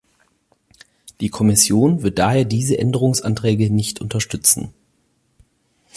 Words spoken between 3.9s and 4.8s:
unterstützen.